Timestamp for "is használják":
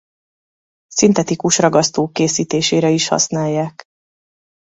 2.89-3.81